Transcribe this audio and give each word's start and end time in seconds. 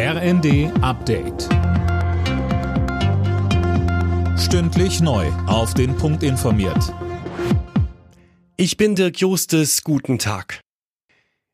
RND 0.00 0.70
Update. 0.80 1.48
Stündlich 4.38 5.00
neu. 5.00 5.26
Auf 5.48 5.74
den 5.74 5.96
Punkt 5.96 6.22
informiert. 6.22 6.94
Ich 8.56 8.76
bin 8.76 8.94
Dirk 8.94 9.18
Justes. 9.18 9.82
Guten 9.82 10.20
Tag. 10.20 10.60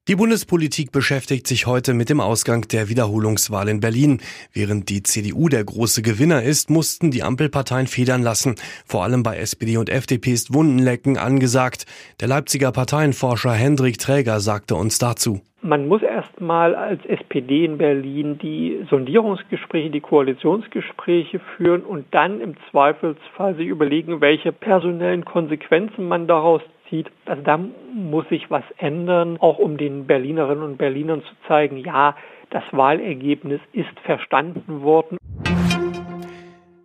Die 0.09 0.17
Bundespolitik 0.17 0.93
beschäftigt 0.93 1.47
sich 1.47 1.65
heute 1.65 1.95
mit 1.95 2.11
dem 2.11 2.21
Ausgang 2.21 2.69
der 2.69 2.91
Wiederholungswahl 2.91 3.71
in 3.71 3.81
Berlin. 3.81 4.21
Während 4.53 4.91
die 4.91 5.03
CDU 5.03 5.49
der 5.49 5.65
große 5.65 6.03
Gewinner 6.03 6.43
ist, 6.43 6.69
mussten 6.69 7.11
die 7.11 7.23
Ampelparteien 7.23 7.87
federn 7.87 8.23
lassen. 8.23 8.57
Vor 8.85 9.05
allem 9.05 9.23
bei 9.23 9.39
SPD 9.39 9.79
und 9.79 9.89
FDP 9.89 10.35
ist 10.35 10.53
Wundenlecken 10.53 11.17
angesagt. 11.17 11.87
Der 12.21 12.29
Leipziger 12.29 12.73
Parteienforscher 12.73 13.55
Hendrik 13.55 13.99
Träger 13.99 14.39
sagte 14.41 14.75
uns 14.75 14.99
dazu. 14.99 15.41
Man 15.67 15.89
muss 15.89 16.03
erstmal 16.03 16.75
als 16.75 17.03
SPD 17.07 17.65
in 17.65 17.79
Berlin 17.79 18.37
die 18.37 18.85
Sondierungsgespräche, 18.91 19.89
die 19.89 20.03
Koalitionsgespräche 20.03 21.41
führen 21.57 21.81
und 21.81 22.05
dann 22.11 22.43
im 22.43 22.55
Zweifelsfall 22.71 23.55
sich 23.55 23.69
überlegen, 23.69 24.21
welche 24.21 24.53
personellen 24.53 25.25
Konsequenzen 25.25 26.07
man 26.07 26.27
daraus 26.27 26.61
zieht. 26.91 27.11
Also 27.25 27.43
da 27.43 27.59
muss 27.95 28.29
sich 28.29 28.51
was 28.51 28.65
ändern, 28.77 29.39
auch 29.41 29.59
um 29.59 29.79
den 29.79 30.07
Berlinerinnen 30.07 30.63
und 30.63 30.77
Berlinern 30.77 31.23
zu 31.23 31.35
zeigen, 31.49 31.79
ja, 31.79 32.15
das 32.51 32.65
Wahlergebnis 32.73 33.63
ist 33.73 33.99
verstanden 34.01 34.83
worden. 34.83 35.17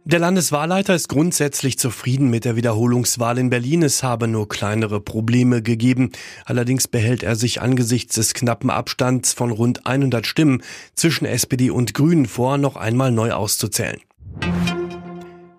Der 0.10 0.18
Landeswahlleiter 0.18 0.96
ist 0.96 1.08
grundsätzlich 1.08 1.78
zufrieden 1.78 2.32
mit 2.32 2.44
der 2.44 2.56
Wiederholungswahl 2.56 3.38
in 3.38 3.52
Berlin. 3.52 3.84
Es 3.84 4.02
habe 4.02 4.28
nur 4.28 4.50
kleinere 4.50 5.00
Probleme 5.00 5.62
gegeben. 5.62 6.14
Allerdings 6.46 6.88
behält 6.88 7.22
er 7.22 7.36
sich 7.36 7.62
angesichts 7.62 8.16
des 8.16 8.34
knappen 8.34 8.72
Abstands 8.72 9.34
von 9.34 9.52
rund 9.52 9.86
100 9.86 10.26
Stimmen 10.26 10.64
zwischen 10.96 11.26
SPD 11.26 11.70
und 11.70 11.94
Grünen 11.94 12.26
vor, 12.26 12.58
noch 12.58 12.76
einmal 12.76 13.12
neu 13.12 13.34
auszuzählen. 13.34 14.00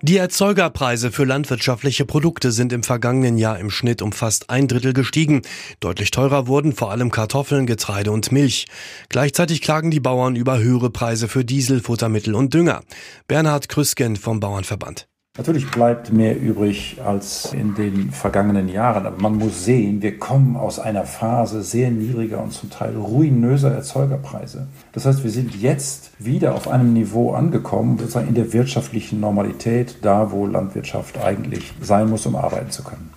Die 0.03 0.17
Erzeugerpreise 0.17 1.13
für 1.13 1.25
landwirtschaftliche 1.25 2.07
Produkte 2.07 2.53
sind 2.53 2.73
im 2.73 2.83
vergangenen 2.83 3.37
Jahr 3.37 3.59
im 3.59 3.69
Schnitt 3.69 4.01
um 4.01 4.13
fast 4.13 4.49
ein 4.49 4.67
Drittel 4.67 4.95
gestiegen. 4.95 5.43
Deutlich 5.79 6.11
teurer 6.11 6.47
wurden 6.47 6.73
vor 6.73 6.91
allem 6.91 7.11
Kartoffeln, 7.11 7.67
Getreide 7.67 8.11
und 8.11 8.33
Milch. 8.33 8.67
Gleichzeitig 9.11 9.61
klagen 9.61 9.91
die 9.91 10.01
Bauern 10.01 10.37
über 10.37 10.59
höhere 10.59 10.89
Preise 10.89 11.29
für 11.29 11.45
Diesel, 11.45 11.81
Futtermittel 11.81 12.35
und 12.35 12.55
Dünger. 12.55 12.83
Bernhard 13.29 13.69
Krüsken 13.69 14.17
vom 14.17 14.41
Bauernverband. 14.41 15.10
Natürlich 15.39 15.71
bleibt 15.71 16.13
mehr 16.13 16.39
übrig 16.39 17.01
als 17.05 17.53
in 17.53 17.77
den 17.77 18.11
vergangenen 18.11 18.69
Jahren, 18.69 19.07
aber 19.07 19.23
man 19.23 19.39
muss 19.39 19.65
sehen, 19.65 20.03
wir 20.03 20.19
kommen 20.19 20.57
aus 20.57 20.81
einer 20.81 21.05
Phase 21.05 21.63
sehr 21.63 21.93
niedriger 21.93 22.43
und 22.43 22.53
zum 22.53 22.69
Teil 22.69 22.97
ruinöser 22.97 23.73
Erzeugerpreise. 23.73 24.67
Das 24.93 25.07
heißt, 25.07 25.23
wir 25.23 25.31
sind 25.31 25.55
jetzt 25.55 26.11
wieder 26.19 26.57
auf 26.57 26.67
einem 26.67 26.93
Niveau 26.93 27.33
angekommen, 27.33 27.97
sozusagen 27.97 28.27
in 28.27 28.35
der 28.35 28.53
wirtschaftlichen 28.53 29.21
Normalität, 29.21 29.99
da 30.03 30.33
wo 30.33 30.47
Landwirtschaft 30.47 31.17
eigentlich 31.23 31.75
sein 31.81 32.11
muss, 32.11 32.27
um 32.27 32.35
arbeiten 32.35 32.71
zu 32.71 32.83
können. 32.83 33.11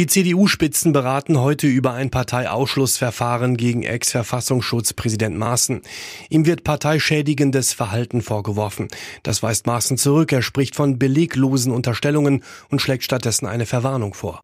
Die 0.00 0.06
CDU-Spitzen 0.06 0.94
beraten 0.94 1.38
heute 1.38 1.66
über 1.66 1.92
ein 1.92 2.08
Parteiausschlussverfahren 2.08 3.58
gegen 3.58 3.82
Ex-Verfassungsschutzpräsident 3.82 5.36
Maaßen. 5.36 5.82
Ihm 6.30 6.46
wird 6.46 6.64
parteischädigendes 6.64 7.74
Verhalten 7.74 8.22
vorgeworfen. 8.22 8.88
Das 9.22 9.42
weist 9.42 9.66
Maaßen 9.66 9.98
zurück. 9.98 10.32
Er 10.32 10.40
spricht 10.40 10.74
von 10.74 10.98
beleglosen 10.98 11.70
Unterstellungen 11.70 12.42
und 12.70 12.80
schlägt 12.80 13.04
stattdessen 13.04 13.44
eine 13.44 13.66
Verwarnung 13.66 14.14
vor. 14.14 14.40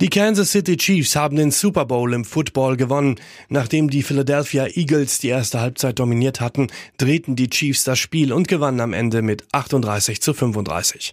Die 0.00 0.10
Kansas 0.10 0.50
City 0.50 0.76
Chiefs 0.76 1.14
haben 1.14 1.36
den 1.36 1.52
Super 1.52 1.84
Bowl 1.84 2.12
im 2.12 2.24
Football 2.24 2.76
gewonnen. 2.76 3.20
Nachdem 3.50 3.88
die 3.88 4.02
Philadelphia 4.02 4.66
Eagles 4.66 5.20
die 5.20 5.28
erste 5.28 5.60
Halbzeit 5.60 6.00
dominiert 6.00 6.40
hatten, 6.40 6.66
drehten 6.96 7.36
die 7.36 7.50
Chiefs 7.50 7.84
das 7.84 8.00
Spiel 8.00 8.32
und 8.32 8.48
gewannen 8.48 8.80
am 8.80 8.94
Ende 8.94 9.22
mit 9.22 9.44
38 9.52 10.20
zu 10.20 10.34
35. 10.34 11.12